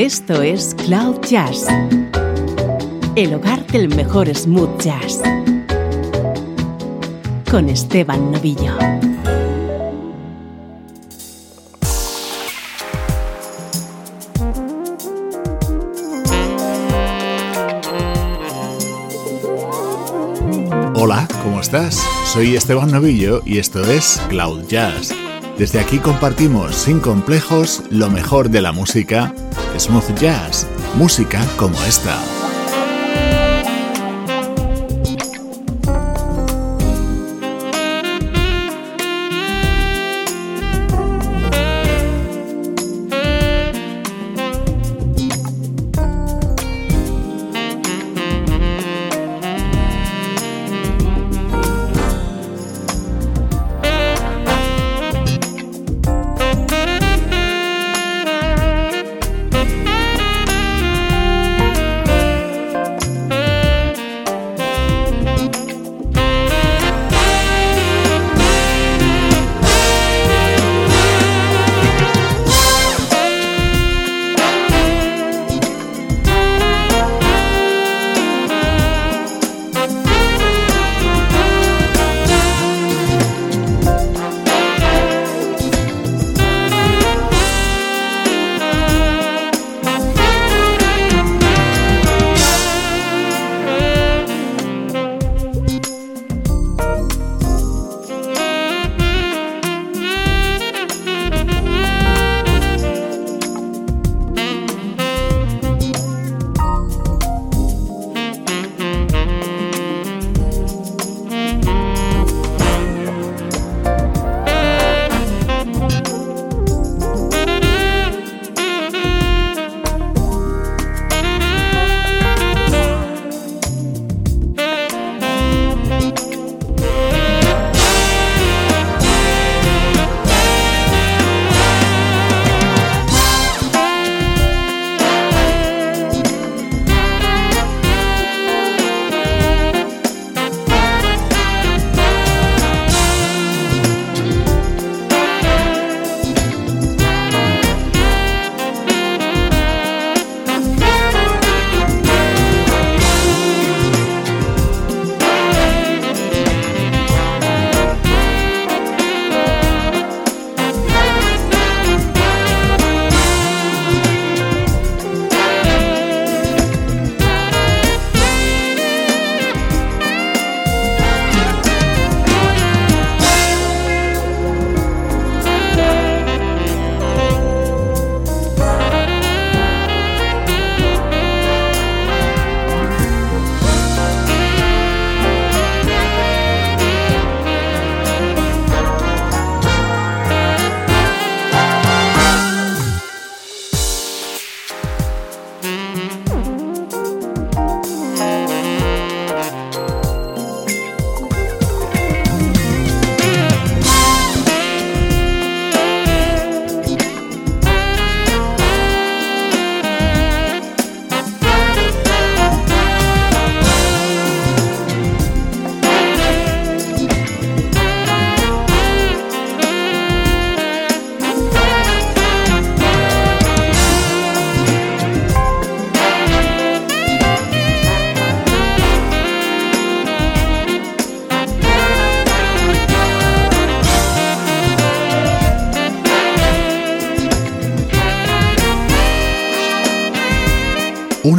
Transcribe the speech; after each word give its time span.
Esto 0.00 0.40
es 0.40 0.74
Cloud 0.86 1.20
Jazz, 1.28 1.66
el 3.16 3.34
hogar 3.34 3.66
del 3.66 3.94
mejor 3.94 4.34
smooth 4.34 4.80
jazz, 4.80 5.20
con 7.50 7.68
Esteban 7.68 8.32
Novillo. 8.32 8.78
Hola, 20.94 21.28
¿cómo 21.42 21.60
estás? 21.60 22.02
Soy 22.24 22.56
Esteban 22.56 22.90
Novillo 22.90 23.42
y 23.44 23.58
esto 23.58 23.82
es 23.82 24.18
Cloud 24.30 24.66
Jazz. 24.66 25.14
Desde 25.58 25.78
aquí 25.78 25.98
compartimos 25.98 26.74
sin 26.74 27.00
complejos 27.00 27.82
lo 27.90 28.08
mejor 28.08 28.48
de 28.48 28.62
la 28.62 28.72
música, 28.72 29.34
smooth 29.80 30.14
jazz, 30.20 30.66
música 30.94 31.40
como 31.56 31.74
esta. 31.84 32.39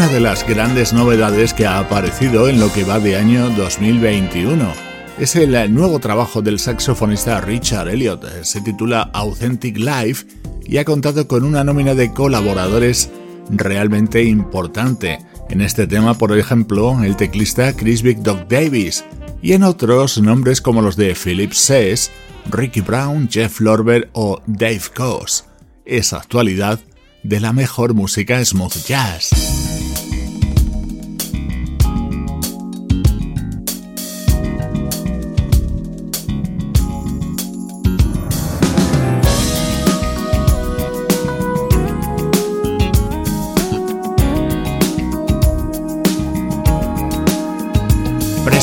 Una 0.01 0.09
de 0.09 0.19
las 0.19 0.47
grandes 0.47 0.93
novedades 0.93 1.53
que 1.53 1.67
ha 1.67 1.77
aparecido 1.77 2.49
en 2.49 2.59
lo 2.59 2.73
que 2.73 2.83
va 2.83 2.99
de 2.99 3.17
año 3.17 3.51
2021. 3.51 4.73
Es 5.19 5.35
el 5.35 5.71
nuevo 5.75 5.99
trabajo 5.99 6.41
del 6.41 6.57
saxofonista 6.57 7.39
Richard 7.39 7.87
Elliot. 7.87 8.41
Se 8.41 8.61
titula 8.61 9.11
Authentic 9.13 9.77
Life 9.77 10.25
y 10.65 10.77
ha 10.77 10.85
contado 10.85 11.27
con 11.27 11.43
una 11.43 11.63
nómina 11.63 11.93
de 11.93 12.11
colaboradores 12.11 13.11
realmente 13.51 14.23
importante. 14.23 15.19
En 15.51 15.61
este 15.61 15.85
tema, 15.85 16.15
por 16.15 16.35
ejemplo, 16.35 17.03
el 17.03 17.15
teclista 17.15 17.71
Chris 17.75 18.01
Big 18.01 18.23
Dog 18.23 18.47
Davis 18.47 19.05
y 19.43 19.53
en 19.53 19.61
otros 19.61 20.19
nombres 20.19 20.61
como 20.61 20.81
los 20.81 20.95
de 20.95 21.13
Philip 21.13 21.51
Sess, 21.51 22.09
Ricky 22.49 22.81
Brown, 22.81 23.29
Jeff 23.29 23.59
Lorber 23.59 24.09
o 24.13 24.41
Dave 24.47 24.81
Coase. 24.95 25.43
Esa 25.85 26.17
actualidad 26.17 26.79
de 27.21 27.39
la 27.39 27.53
mejor 27.53 27.93
música 27.93 28.43
smooth 28.43 28.83
jazz. 28.87 29.80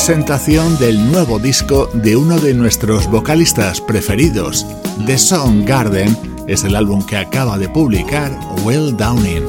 Presentación 0.09 0.79
del 0.79 1.11
nuevo 1.11 1.37
disco 1.37 1.87
de 1.93 2.15
uno 2.15 2.39
de 2.39 2.55
nuestros 2.55 3.05
vocalistas 3.11 3.79
preferidos, 3.79 4.65
The 5.05 5.19
Song 5.19 5.65
Garden, 5.67 6.17
es 6.47 6.63
el 6.63 6.75
álbum 6.75 7.05
que 7.05 7.15
acaba 7.15 7.59
de 7.59 7.69
publicar 7.69 8.31
Will 8.63 8.97
Downing. 8.97 9.45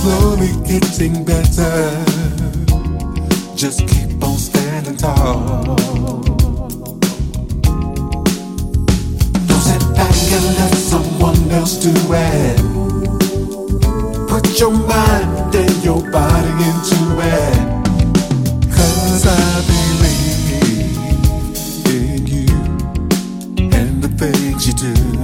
slowly 0.00 0.52
getting 0.66 1.24
better. 1.24 1.76
Just 3.54 3.86
keep 3.86 4.22
on 4.22 4.38
standing 4.38 4.96
tall. 4.96 5.76
Don't 9.48 9.64
sit 9.68 9.84
back 9.94 10.16
and 10.36 10.46
let 10.58 10.74
someone 10.92 11.50
else 11.50 11.76
do 11.76 11.92
it. 12.12 12.58
Put 14.28 14.58
your 14.58 14.72
mind 14.72 15.54
and 15.54 15.84
your 15.84 16.00
body 16.10 16.54
into 16.68 17.00
it. 17.36 17.58
Cause 18.76 19.26
I 19.26 19.38
believe 19.70 20.50
in 21.98 22.26
you 22.26 22.48
and 23.76 24.02
the 24.02 24.08
things 24.16 24.66
you 24.66 24.72
do. 24.72 25.19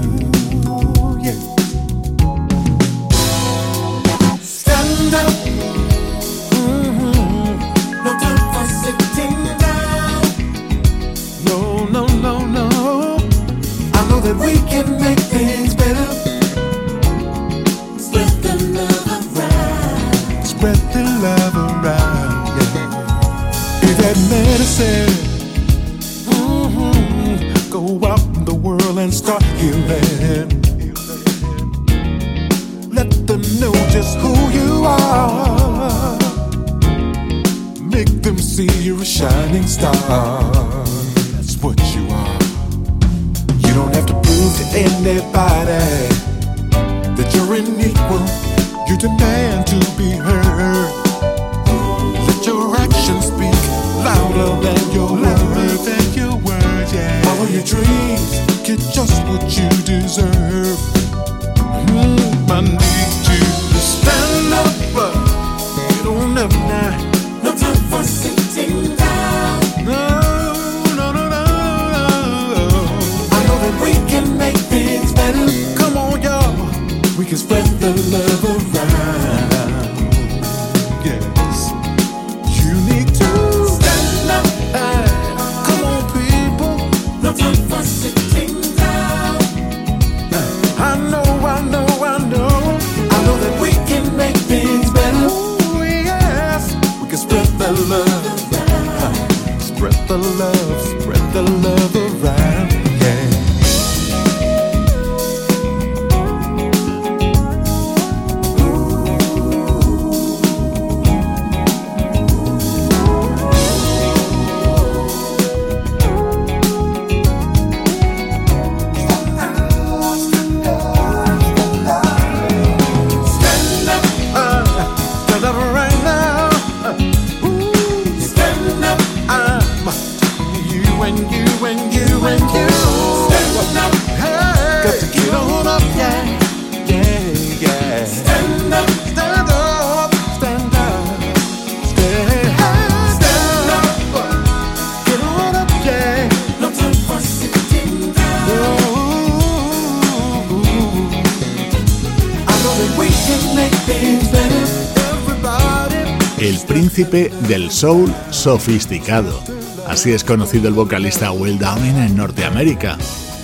Soul 157.77 158.11
sofisticado. 158.31 159.39
Así 159.87 160.13
es 160.13 160.25
conocido 160.25 160.67
el 160.69 160.73
vocalista 160.73 161.31
Will 161.31 161.59
Downing 161.59 161.97
en 161.97 162.17
Norteamérica. 162.17 162.97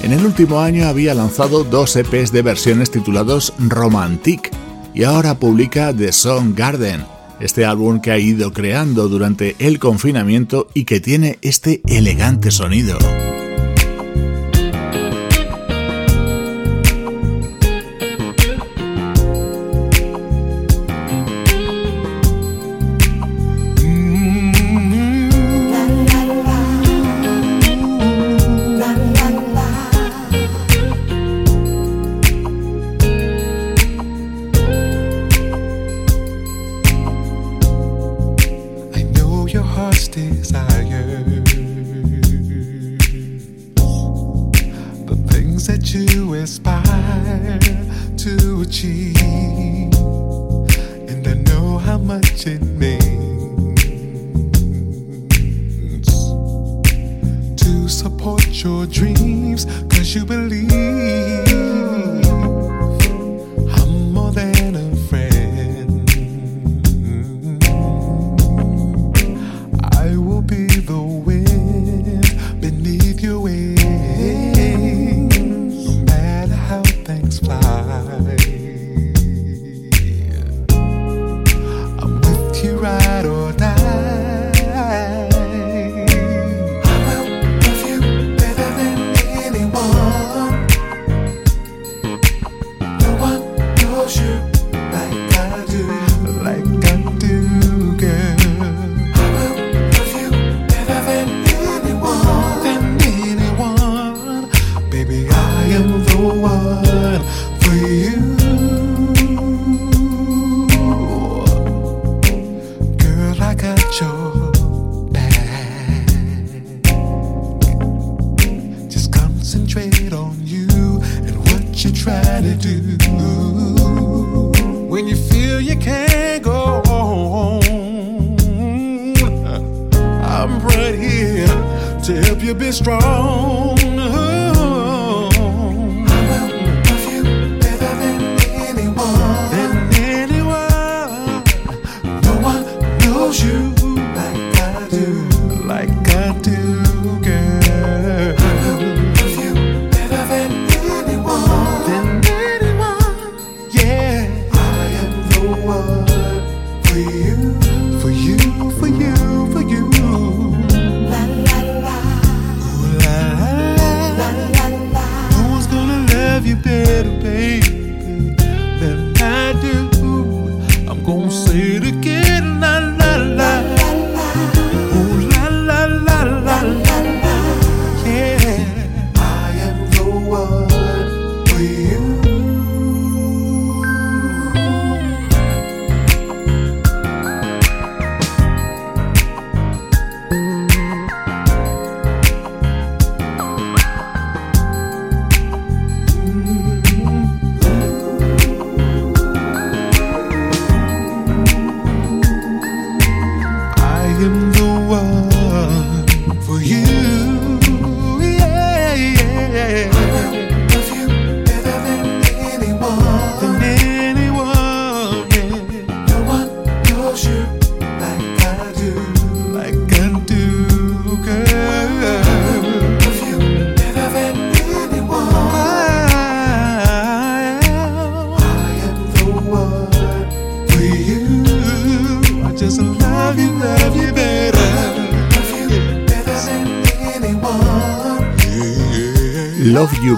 En 0.03 0.12
el 0.12 0.25
último 0.25 0.61
año 0.61 0.89
había 0.89 1.15
lanzado 1.15 1.65
dos 1.65 1.95
EPs 1.97 2.33
de 2.33 2.41
versiones 2.41 2.91
titulados 2.91 3.53
Romantic 3.59 4.51
y 4.95 5.05
ahora 5.05 5.39
publica 5.39 5.93
The 5.95 6.12
Song 6.12 6.55
Garden, 6.57 7.05
este 7.41 7.67
álbum 7.67 8.01
que 8.01 8.11
ha 8.11 8.19
ido 8.19 8.55
creando 8.55 9.09
durante 9.09 9.55
el 9.59 9.79
confinamiento 9.79 10.67
y 10.73 10.85
que 10.85 11.01
tiene 11.01 11.39
este 11.43 11.83
elegante 11.87 12.51
sonido. 12.51 12.99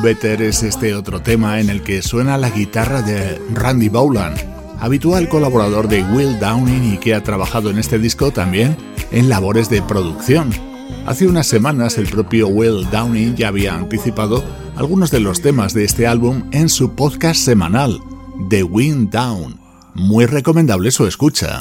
Better 0.04 0.42
es 0.42 0.62
este 0.62 0.94
otro 0.94 1.22
tema 1.22 1.60
en 1.60 1.70
el 1.70 1.82
que 1.82 2.02
suena 2.02 2.36
la 2.36 2.50
guitarra 2.50 3.00
de 3.00 3.40
Randy 3.54 3.88
Bowland, 3.88 4.36
habitual 4.78 5.30
colaborador 5.30 5.88
de 5.88 6.04
Will 6.04 6.38
Downing 6.38 6.92
y 6.92 6.98
que 6.98 7.14
ha 7.14 7.22
trabajado 7.22 7.70
en 7.70 7.78
este 7.78 7.98
disco 7.98 8.30
también 8.30 8.76
en 9.12 9.30
labores 9.30 9.70
de 9.70 9.80
producción. 9.80 10.50
Hace 11.06 11.26
unas 11.26 11.46
semanas 11.46 11.96
el 11.96 12.06
propio 12.06 12.48
Will 12.48 12.86
Downing 12.90 13.34
ya 13.34 13.48
había 13.48 13.74
anticipado 13.74 14.44
algunos 14.76 15.10
de 15.10 15.20
los 15.20 15.40
temas 15.40 15.72
de 15.72 15.84
este 15.84 16.06
álbum 16.06 16.50
en 16.52 16.68
su 16.68 16.94
podcast 16.94 17.40
semanal, 17.40 17.98
The 18.50 18.62
Wind 18.62 19.10
Down. 19.10 19.58
Muy 19.94 20.26
recomendable 20.26 20.90
su 20.90 21.06
escucha. 21.06 21.58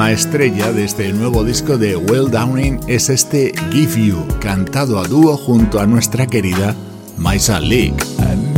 Tema 0.00 0.12
estrella 0.12 0.72
de 0.72 0.84
este 0.84 1.12
nuevo 1.12 1.44
disco 1.44 1.76
de 1.76 1.94
Will 1.94 2.30
Downing 2.30 2.80
es 2.86 3.10
este 3.10 3.52
Give 3.70 4.06
You, 4.06 4.26
cantado 4.40 4.98
a 4.98 5.06
dúo 5.06 5.36
junto 5.36 5.78
a 5.78 5.84
nuestra 5.84 6.26
querida 6.26 6.74
Maisa 7.18 7.60
Leak. 7.60 8.49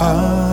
I 0.00 0.47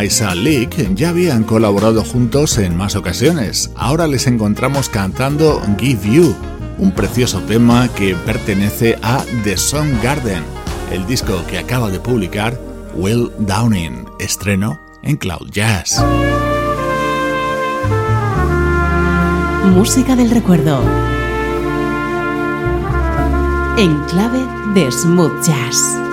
Maisa 0.00 0.34
Leak 0.34 0.94
ya 0.94 1.10
habían 1.10 1.44
colaborado 1.44 2.02
juntos 2.02 2.56
en 2.56 2.74
más 2.74 2.96
ocasiones. 2.96 3.70
Ahora 3.76 4.06
les 4.06 4.26
encontramos 4.26 4.88
cantando 4.88 5.60
Give 5.78 6.10
You, 6.10 6.34
un 6.78 6.92
precioso 6.92 7.40
tema 7.40 7.86
que 7.88 8.14
pertenece 8.14 8.98
a 9.02 9.22
The 9.44 9.58
Song 9.58 9.90
Garden, 10.02 10.42
el 10.90 11.06
disco 11.06 11.44
que 11.46 11.58
acaba 11.58 11.90
de 11.90 12.00
publicar 12.00 12.58
Will 12.94 13.30
Downing, 13.40 14.06
estreno 14.18 14.80
en 15.02 15.18
Cloud 15.18 15.50
Jazz. 15.50 16.02
Música 19.74 20.16
del 20.16 20.30
recuerdo. 20.30 20.80
En 23.76 23.98
clave 24.04 24.46
de 24.72 24.90
smooth 24.90 25.44
jazz. 25.44 26.09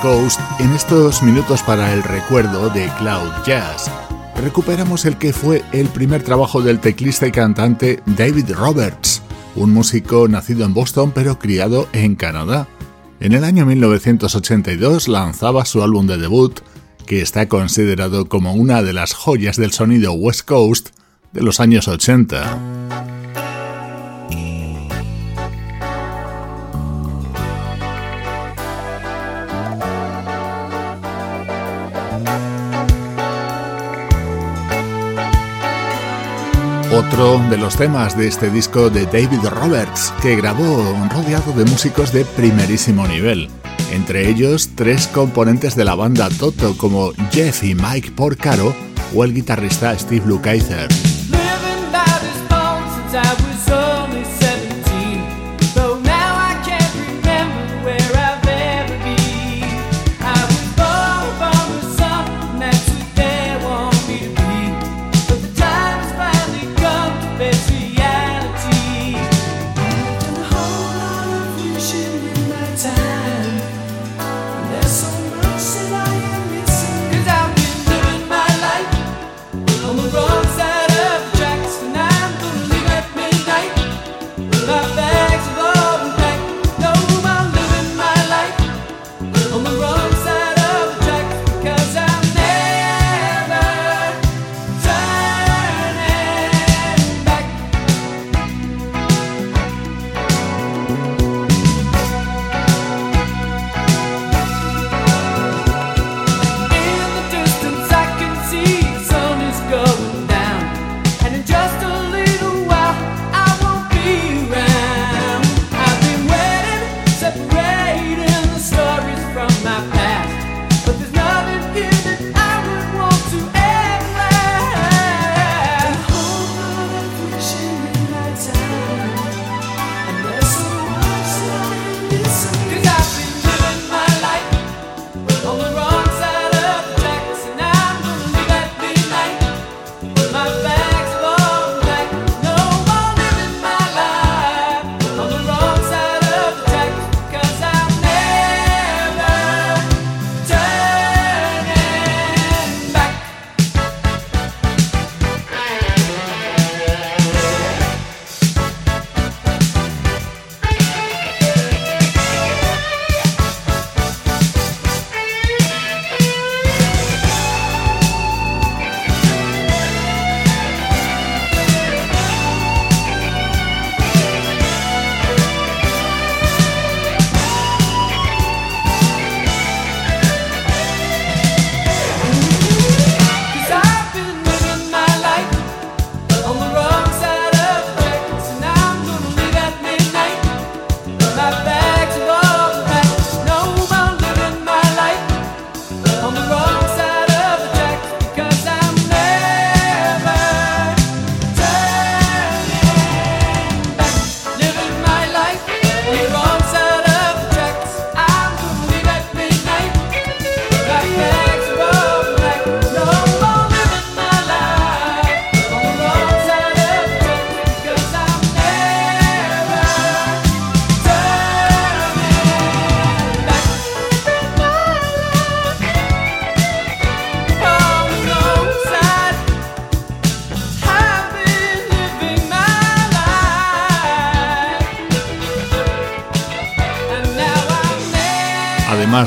Coast 0.00 0.40
en 0.58 0.72
estos 0.72 1.22
minutos 1.22 1.62
para 1.62 1.92
el 1.92 2.02
recuerdo 2.02 2.70
de 2.70 2.88
Cloud 2.98 3.30
Jazz. 3.44 3.90
Recuperamos 4.42 5.04
el 5.04 5.18
que 5.18 5.32
fue 5.32 5.62
el 5.72 5.88
primer 5.88 6.22
trabajo 6.22 6.62
del 6.62 6.80
teclista 6.80 7.26
y 7.26 7.32
cantante 7.32 8.02
David 8.06 8.52
Roberts, 8.52 9.22
un 9.56 9.72
músico 9.72 10.26
nacido 10.28 10.64
en 10.64 10.72
Boston 10.72 11.12
pero 11.14 11.38
criado 11.38 11.88
en 11.92 12.16
Canadá. 12.16 12.66
En 13.20 13.32
el 13.32 13.44
año 13.44 13.66
1982 13.66 15.08
lanzaba 15.08 15.64
su 15.66 15.82
álbum 15.82 16.06
de 16.06 16.16
debut, 16.16 16.60
que 17.06 17.20
está 17.20 17.48
considerado 17.48 18.28
como 18.28 18.54
una 18.54 18.82
de 18.82 18.94
las 18.94 19.12
joyas 19.12 19.56
del 19.56 19.72
sonido 19.72 20.12
West 20.12 20.46
Coast 20.46 20.90
de 21.32 21.42
los 21.42 21.60
años 21.60 21.88
80. 21.88 22.69
Otro 37.00 37.38
de 37.48 37.56
los 37.56 37.76
temas 37.76 38.14
de 38.14 38.28
este 38.28 38.50
disco 38.50 38.90
de 38.90 39.06
David 39.06 39.42
Roberts, 39.48 40.12
que 40.20 40.36
grabó 40.36 40.94
rodeado 41.10 41.52
de 41.52 41.64
músicos 41.64 42.12
de 42.12 42.26
primerísimo 42.26 43.08
nivel, 43.08 43.48
entre 43.90 44.28
ellos 44.28 44.70
tres 44.74 45.06
componentes 45.06 45.74
de 45.76 45.86
la 45.86 45.94
banda 45.94 46.28
Toto 46.28 46.76
como 46.76 47.12
Jeff 47.32 47.64
y 47.64 47.74
Mike 47.74 48.10
Porcaro 48.10 48.74
o 49.14 49.24
el 49.24 49.32
guitarrista 49.32 49.98
Steve 49.98 50.26
Lukather. 50.26 50.88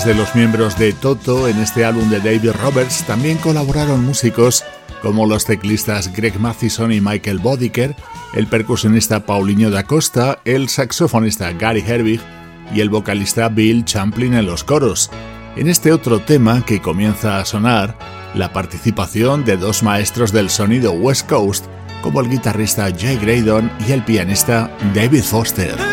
De 0.05 0.15
los 0.15 0.35
miembros 0.35 0.77
de 0.77 0.91
Toto 0.91 1.47
en 1.47 1.59
este 1.59 1.85
álbum 1.85 2.09
de 2.09 2.19
David 2.19 2.51
Roberts, 2.61 3.03
también 3.05 3.37
colaboraron 3.37 4.03
músicos 4.03 4.63
como 5.01 5.25
los 5.25 5.45
teclistas 5.45 6.11
Greg 6.11 6.39
Mathison 6.39 6.91
y 6.91 6.99
Michael 6.99 7.39
Bodiker, 7.39 7.95
el 8.33 8.47
percusionista 8.47 9.25
Paulinho 9.25 9.69
da 9.69 9.83
Costa, 9.83 10.39
el 10.45 10.67
saxofonista 10.67 11.51
Gary 11.53 11.83
Herbig 11.85 12.19
y 12.73 12.81
el 12.81 12.89
vocalista 12.89 13.47
Bill 13.49 13.85
Champlin 13.85 14.33
en 14.33 14.45
los 14.45 14.63
coros. 14.63 15.09
En 15.55 15.67
este 15.67 15.93
otro 15.93 16.19
tema 16.19 16.65
que 16.65 16.81
comienza 16.81 17.37
a 17.37 17.45
sonar, 17.45 17.97
la 18.33 18.51
participación 18.51 19.45
de 19.45 19.57
dos 19.57 19.83
maestros 19.83 20.31
del 20.31 20.49
sonido 20.49 20.91
West 20.91 21.29
Coast, 21.29 21.65
como 22.01 22.19
el 22.19 22.29
guitarrista 22.29 22.89
Jay 22.97 23.17
Graydon 23.17 23.71
y 23.87 23.91
el 23.91 24.03
pianista 24.03 24.75
David 24.93 25.23
Foster. 25.23 25.92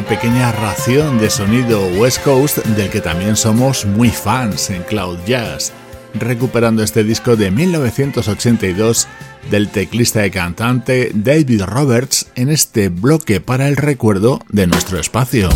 Pequeña 0.00 0.50
ración 0.52 1.18
de 1.18 1.28
sonido 1.28 1.86
West 1.98 2.22
Coast 2.24 2.58
del 2.58 2.88
que 2.88 3.02
también 3.02 3.36
somos 3.36 3.84
muy 3.84 4.08
fans 4.08 4.70
en 4.70 4.82
Cloud 4.84 5.18
Jazz, 5.26 5.72
recuperando 6.14 6.82
este 6.82 7.04
disco 7.04 7.36
de 7.36 7.50
1982 7.50 9.06
del 9.50 9.68
teclista 9.68 10.24
y 10.24 10.30
cantante 10.30 11.10
David 11.12 11.64
Roberts 11.64 12.28
en 12.36 12.48
este 12.48 12.88
bloque 12.88 13.42
para 13.42 13.68
el 13.68 13.76
recuerdo 13.76 14.40
de 14.48 14.66
nuestro 14.66 14.98
espacio. 14.98 15.50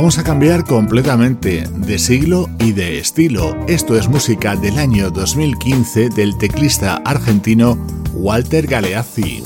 Vamos 0.00 0.16
a 0.16 0.24
cambiar 0.24 0.64
completamente 0.64 1.68
de 1.76 1.98
siglo 1.98 2.48
y 2.58 2.72
de 2.72 2.98
estilo. 2.98 3.54
Esto 3.68 3.98
es 3.98 4.08
música 4.08 4.56
del 4.56 4.78
año 4.78 5.10
2015 5.10 6.08
del 6.08 6.38
teclista 6.38 7.02
argentino 7.04 7.76
Walter 8.14 8.66
Galeazzi. 8.66 9.42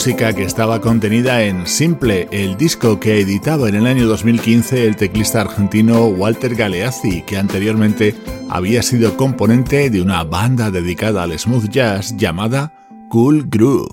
Música 0.00 0.32
que 0.32 0.44
estaba 0.44 0.80
contenida 0.80 1.42
en 1.42 1.66
Simple, 1.66 2.26
el 2.30 2.56
disco 2.56 2.98
que 2.98 3.20
editaba 3.20 3.68
en 3.68 3.74
el 3.74 3.86
año 3.86 4.06
2015 4.08 4.86
el 4.86 4.96
teclista 4.96 5.42
argentino 5.42 6.06
Walter 6.06 6.54
Galeazzi, 6.54 7.20
que 7.20 7.36
anteriormente 7.36 8.14
había 8.48 8.82
sido 8.82 9.18
componente 9.18 9.90
de 9.90 10.00
una 10.00 10.24
banda 10.24 10.70
dedicada 10.70 11.24
al 11.24 11.38
smooth 11.38 11.68
jazz 11.68 12.16
llamada 12.16 12.72
Cool 13.10 13.44
Groove. 13.46 13.90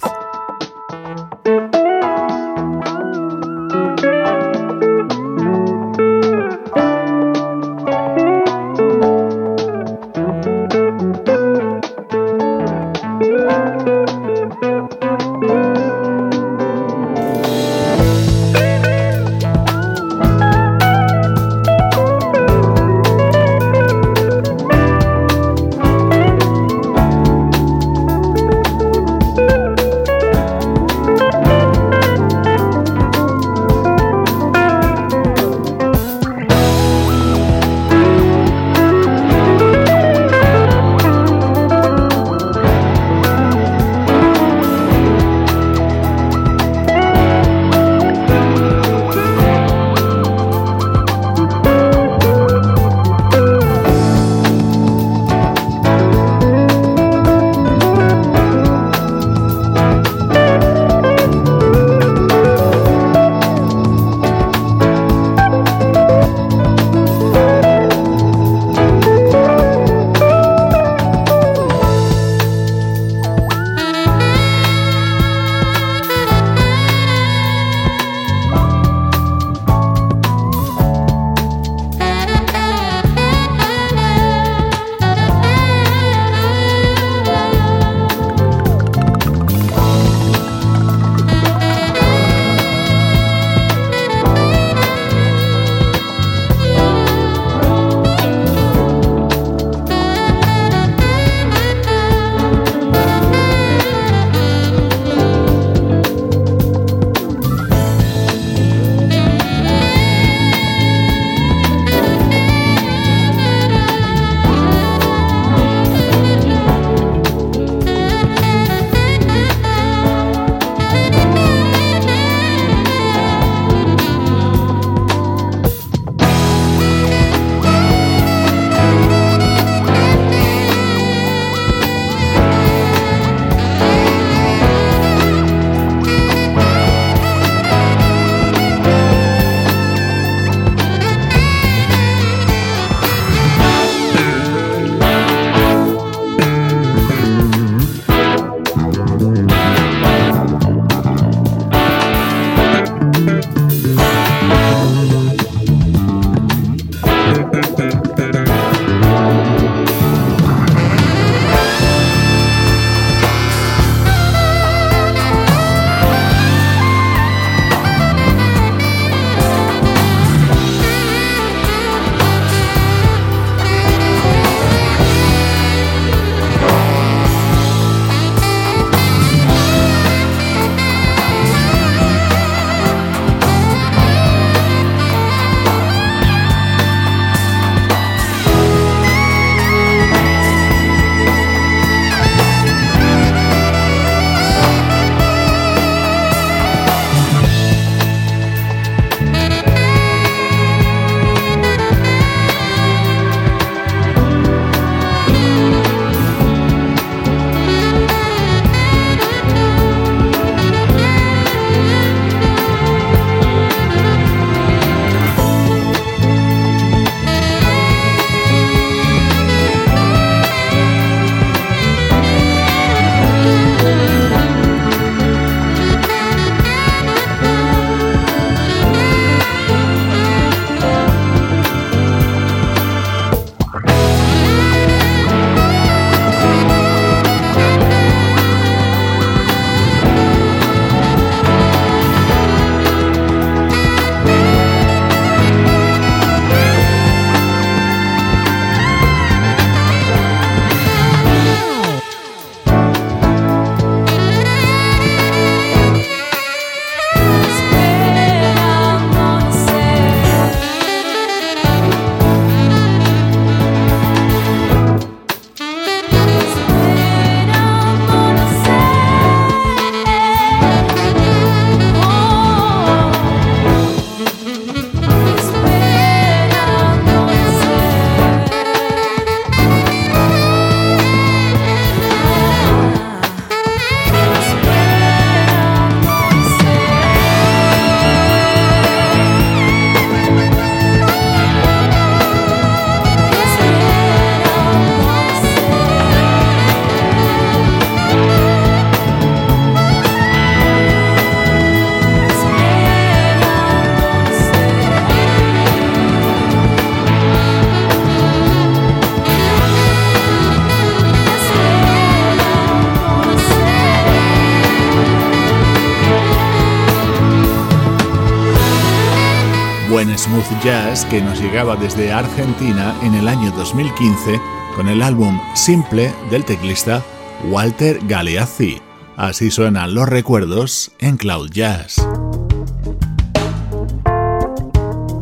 Smooth 320.37 320.63
jazz 320.63 321.05
que 321.05 321.21
nos 321.21 321.39
llegaba 321.39 321.75
desde 321.75 322.11
Argentina 322.11 322.95
en 323.01 323.15
el 323.15 323.27
año 323.27 323.51
2015 323.51 324.39
con 324.75 324.87
el 324.87 325.01
álbum 325.01 325.39
Simple 325.55 326.13
del 326.29 326.45
teclista 326.45 327.03
Walter 327.49 327.99
Galeazzi. 328.07 328.79
Así 329.15 329.49
suenan 329.49 329.95
los 329.95 330.07
recuerdos 330.07 330.91
en 330.99 331.17
Cloud 331.17 331.49
Jazz. 331.49 331.95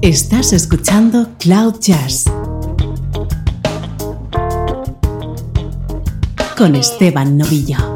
Estás 0.02 0.54
escuchando 0.54 1.30
Cloud 1.40 1.80
Jazz 1.80 2.26
con 6.58 6.76
Esteban 6.76 7.38
Novillo. 7.38 7.95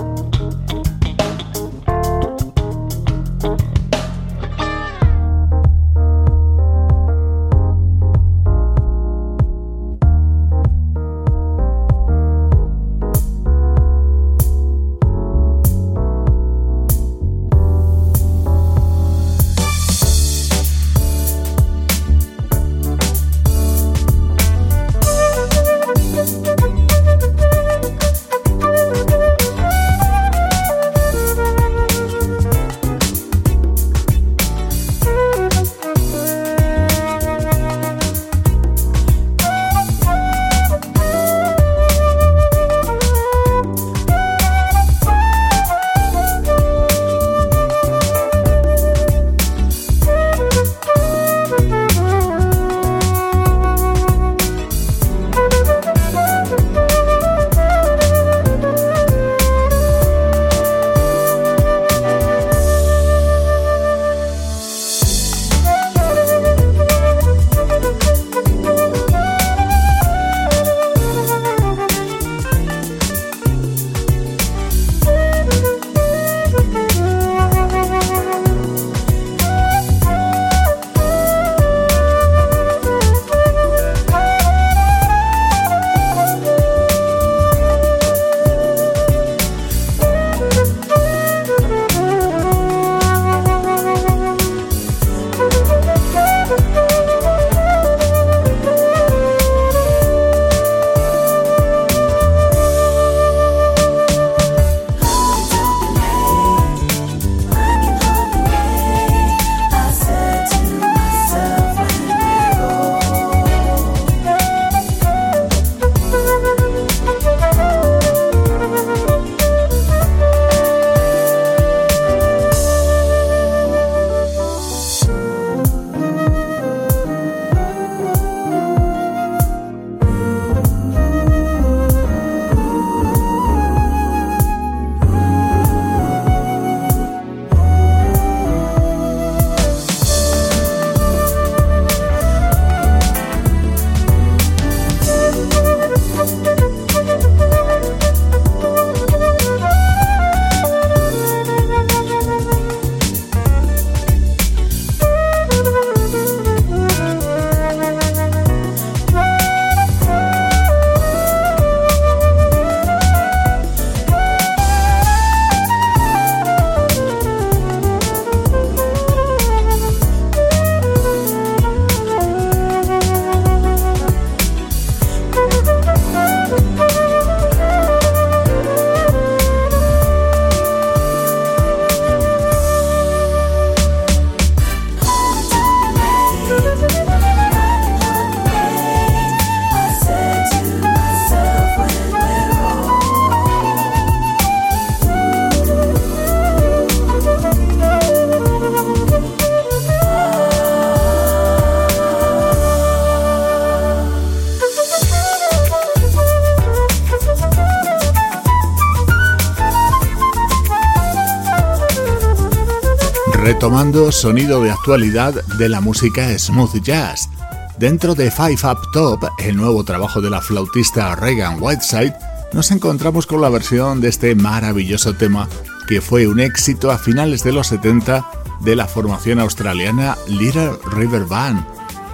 Tomando 213.70 214.12
sonido 214.12 214.64
de 214.64 214.72
actualidad 214.72 215.46
de 215.60 215.70
la 215.70 215.80
música 215.80 216.36
smooth 216.40 216.82
jazz. 216.82 217.30
Dentro 217.78 218.16
de 218.16 218.32
Five 218.32 218.58
Up 218.64 218.80
Top, 218.92 219.24
el 219.38 219.56
nuevo 219.58 219.84
trabajo 219.84 220.22
de 220.22 220.32
la 220.32 220.42
flautista 220.42 221.16
Reagan 221.16 221.62
Whiteside, 221.62 222.16
nos 222.52 222.72
encontramos 222.72 223.28
con 223.28 223.42
la 223.42 223.50
versión 223.50 224.02
de 224.02 224.08
este 224.08 224.34
maravilloso 224.34 225.14
tema 225.14 225.48
que 225.88 226.02
fue 226.02 226.26
un 226.26 226.40
éxito 226.40 226.90
a 226.90 226.98
finales 226.98 227.44
de 227.44 227.52
los 227.52 227.68
70 227.68 228.26
de 228.62 228.76
la 228.76 228.88
formación 228.88 229.40
australiana 229.40 230.18
Little 230.28 230.72
River 230.92 231.26
Band. 231.26 231.64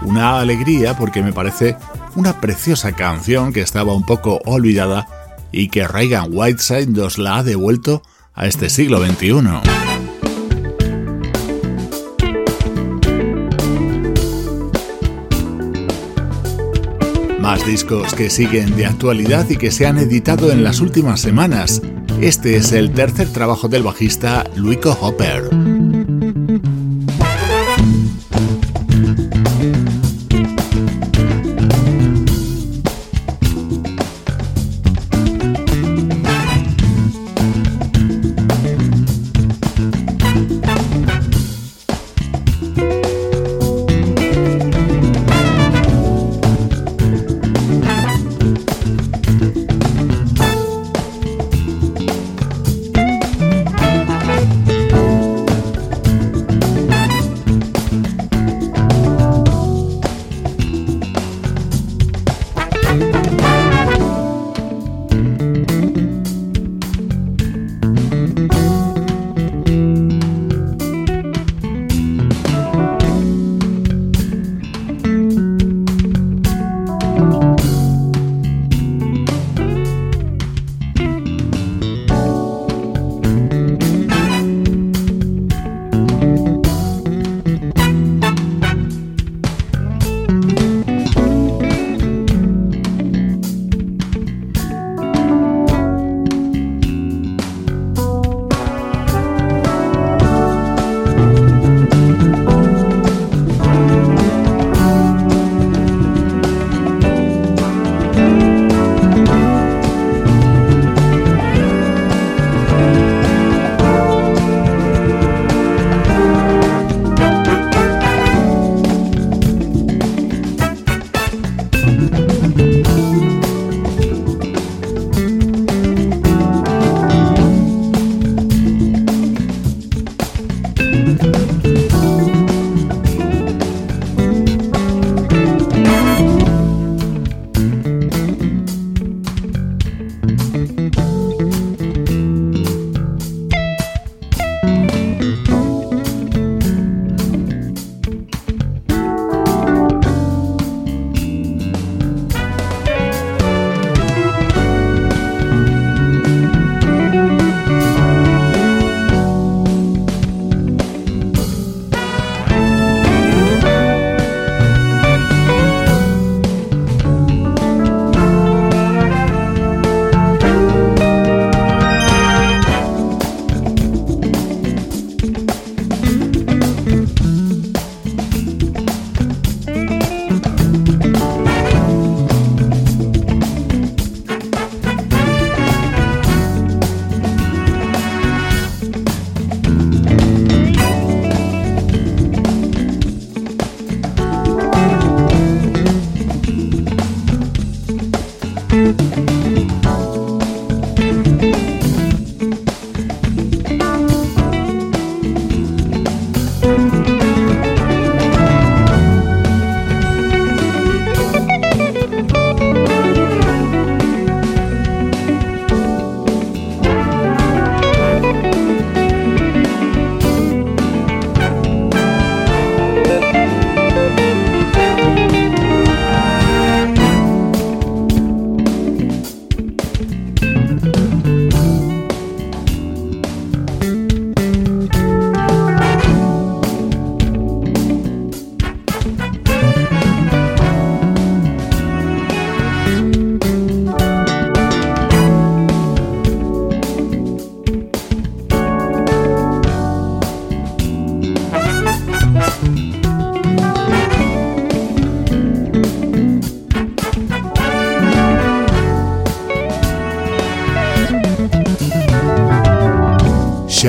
Una 0.02 0.42
alegría 0.42 0.98
porque 0.98 1.24
me 1.24 1.32
parece 1.32 1.78
una 2.16 2.42
preciosa 2.42 2.92
canción 2.92 3.54
que 3.54 3.62
estaba 3.62 3.94
un 3.94 4.06
poco 4.06 4.42
olvidada 4.44 5.08
y 5.54 5.70
que 5.70 5.88
Reagan 5.88 6.28
Whiteside 6.32 6.88
nos 6.88 7.18
la 7.18 7.38
ha 7.38 7.44
devuelto 7.44 8.04
a 8.34 8.46
este 8.46 8.70
siglo 8.70 9.00
XXI. 9.00 9.75
Más 17.46 17.64
discos 17.64 18.16
que 18.16 18.32
siguen 18.32 18.76
de 18.76 18.88
actualidad 18.88 19.48
y 19.52 19.56
que 19.56 19.70
se 19.70 19.86
han 19.86 20.00
editado 20.00 20.52
en 20.52 20.64
las 20.64 20.80
últimas 20.80 21.22
semanas. 21.22 21.80
Este 22.20 22.56
es 22.56 22.72
el 22.72 22.92
tercer 22.92 23.32
trabajo 23.32 23.68
del 23.68 23.84
bajista 23.84 24.50
Luico 24.56 24.98
Hopper. 25.00 25.55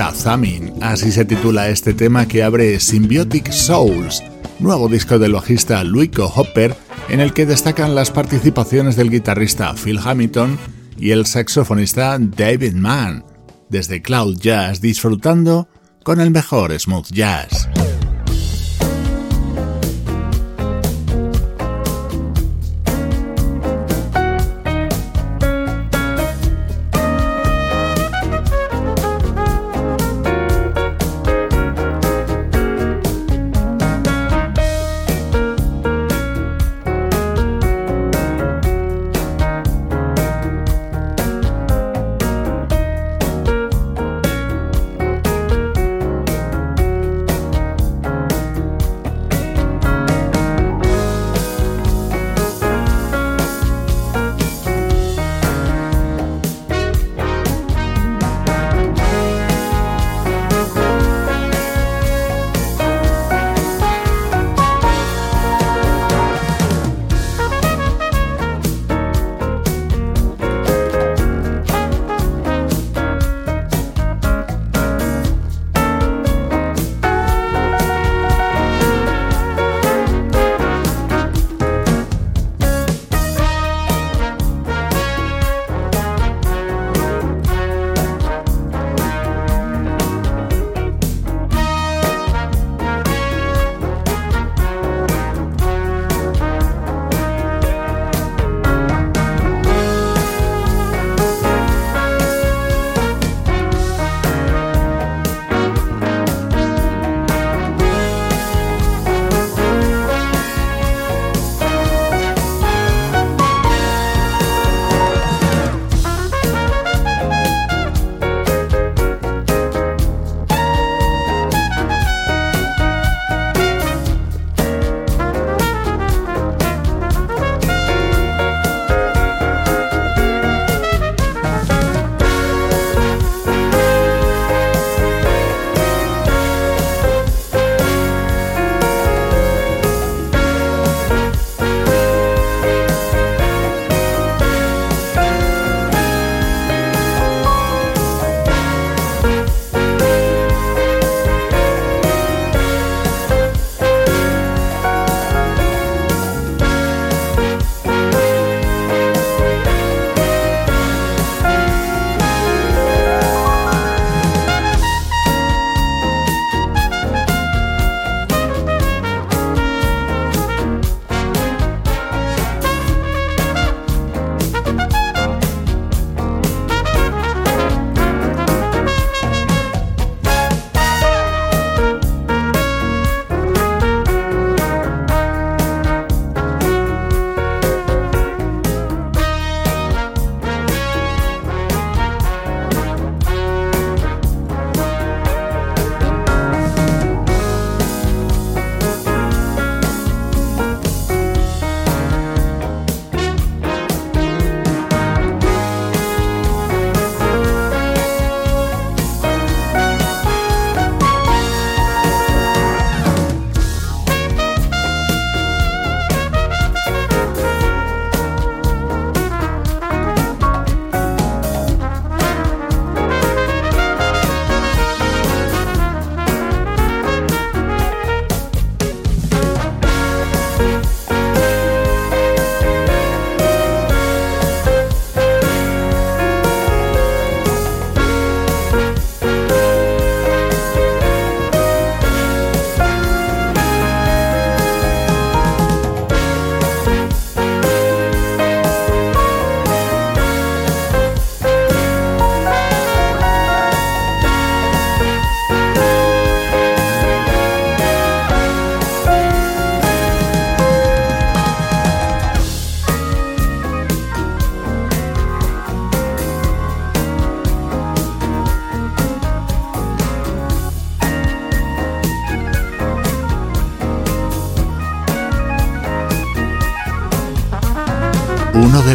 Así 0.01 1.11
se 1.11 1.25
titula 1.25 1.71
este 1.71 1.95
tema 1.95 2.29
que 2.29 2.43
abre 2.43 2.79
Symbiotic 2.81 3.51
Souls, 3.51 4.23
nuevo 4.59 4.89
disco 4.89 5.19
del 5.19 5.33
bajista 5.33 5.83
Luico 5.85 6.31
Hopper, 6.35 6.77
en 7.09 7.21
el 7.21 7.33
que 7.33 7.47
destacan 7.47 7.95
las 7.95 8.11
participaciones 8.11 8.97
del 8.97 9.11
guitarrista 9.11 9.75
Phil 9.75 9.99
Hamilton 9.99 10.59
y 10.99 11.13
el 11.13 11.25
saxofonista 11.25 12.19
David 12.19 12.75
Mann, 12.75 13.25
desde 13.71 14.03
Cloud 14.03 14.39
Jazz 14.39 14.83
disfrutando 14.83 15.69
con 16.03 16.21
el 16.21 16.31
mejor 16.31 16.79
smooth 16.79 17.07
jazz. 17.11 17.67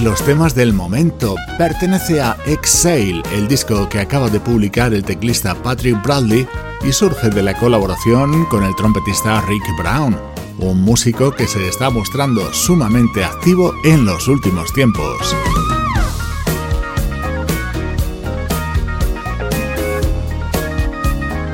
Los 0.02 0.24
temas 0.24 0.56
del 0.56 0.74
momento. 0.74 1.36
Pertenece 1.58 2.22
a 2.22 2.36
Exhale, 2.46 3.22
el 3.34 3.48
disco 3.48 3.88
que 3.88 4.00
acaba 4.00 4.30
de 4.30 4.40
publicar 4.40 4.94
el 4.94 5.04
teclista 5.04 5.54
Patrick 5.54 6.02
Bradley 6.04 6.48
y 6.84 6.92
surge 6.92 7.30
de 7.30 7.44
la 7.44 7.54
colaboración 7.54 8.46
con 8.46 8.64
el 8.64 8.76
trompetista 8.76 9.42
Rick 9.42 9.64
Brown, 9.78 10.18
un 10.58 10.82
músico 10.82 11.32
que 11.32 11.48
se 11.48 11.68
está 11.68 11.90
mostrando 11.90 12.52
sumamente 12.54 13.24
activo 13.24 13.74
en 13.84 14.06
los 14.06 14.28
últimos 14.28 14.74
tiempos. 14.74 15.36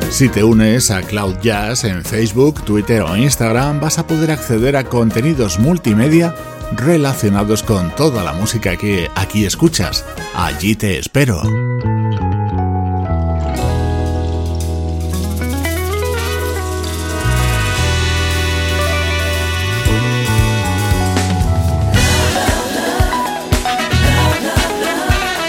Si 0.10 0.30
te 0.30 0.44
unes 0.44 0.90
a 0.90 1.02
Cloud 1.02 1.36
Jazz 1.42 1.84
en 1.84 2.04
Facebook, 2.04 2.64
Twitter 2.64 3.02
o 3.02 3.16
Instagram 3.16 3.80
vas 3.80 4.00
a 4.00 4.08
poder 4.08 4.32
acceder 4.32 4.76
a 4.76 4.86
contenidos 4.86 5.60
multimedia 5.60 6.34
relacionados 6.76 7.64
con 7.64 7.96
toda 7.96 8.24
la 8.24 8.34
música 8.34 8.76
que 8.76 9.10
aquí 9.16 9.46
escuchas. 9.46 10.06
Allí 10.36 10.76
te 10.76 10.98
espero. 10.98 11.42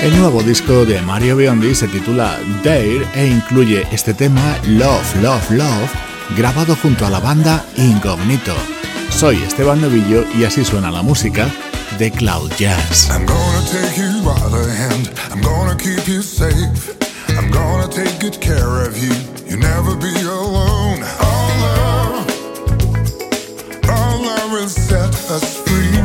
El 0.02 0.16
nuevo 0.16 0.42
disco 0.42 0.86
de 0.86 1.02
Mario 1.02 1.36
Biondi 1.36 1.74
se 1.74 1.88
titula 1.88 2.38
Dare 2.62 3.04
e 3.14 3.26
incluye 3.26 3.86
este 3.90 4.14
tema 4.14 4.56
Love, 4.66 5.16
Love, 5.20 5.50
Love, 5.50 5.90
grabado 6.36 6.76
junto 6.76 7.04
a 7.04 7.10
la 7.10 7.18
banda 7.18 7.64
Incognito. 7.76 8.77
Soy 9.18 9.42
Esteban 9.42 9.80
Novillo 9.80 10.24
y 10.38 10.44
así 10.44 10.64
suena 10.64 10.92
la 10.92 11.02
música 11.02 11.52
de 11.98 12.08
Cloud 12.12 12.52
Jazz. 12.56 13.10
I'm 13.10 13.26
gonna 13.26 13.64
take 13.68 14.00
you 14.00 14.22
by 14.22 14.38
the 14.48 14.72
hand, 14.72 15.10
I'm 15.32 15.40
gonna 15.42 15.76
keep 15.76 16.06
you 16.06 16.22
safe, 16.22 16.94
I'm 17.36 17.50
gonna 17.50 17.88
take 17.88 18.20
good 18.20 18.40
care 18.40 18.86
of 18.86 18.96
you, 18.96 19.12
you 19.50 19.56
never 19.56 19.96
be 19.96 20.14
alone. 20.22 21.02
Our 21.18 21.50
love, 21.58 22.26
our 23.88 24.22
love 24.22 24.52
will 24.52 24.68
set 24.68 25.12
us 25.32 25.62
free. 25.66 25.98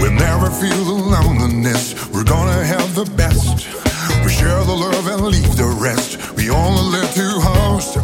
We'll 0.00 0.12
never 0.12 0.48
feel 0.48 0.82
the 0.82 0.96
loneliness, 0.96 1.94
we're 2.10 2.24
gonna 2.24 2.64
have 2.64 2.94
the 2.94 3.04
best. 3.18 3.68
We 4.24 4.30
share 4.30 4.64
the 4.64 4.72
love 4.72 5.06
and 5.08 5.26
leave 5.26 5.56
the 5.58 5.68
rest. 5.78 6.16
We 6.36 6.48
only 6.48 6.98
live 6.98 7.12
to 7.14 7.40
host 7.40 7.98